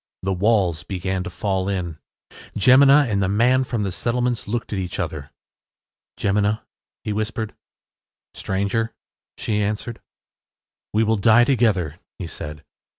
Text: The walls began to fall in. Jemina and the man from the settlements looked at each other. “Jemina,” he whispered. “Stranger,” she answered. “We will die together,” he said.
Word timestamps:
The 0.23 0.33
walls 0.33 0.81
began 0.83 1.23
to 1.25 1.29
fall 1.29 1.69
in. 1.69 1.99
Jemina 2.57 3.07
and 3.07 3.21
the 3.21 3.29
man 3.29 3.63
from 3.63 3.83
the 3.83 3.91
settlements 3.91 4.47
looked 4.47 4.73
at 4.73 4.79
each 4.79 4.99
other. 4.99 5.29
“Jemina,” 6.17 6.61
he 7.03 7.13
whispered. 7.13 7.53
“Stranger,” 8.33 8.95
she 9.37 9.61
answered. 9.61 10.01
“We 10.91 11.03
will 11.03 11.17
die 11.17 11.43
together,” 11.43 11.99
he 12.17 12.25
said. 12.25 12.63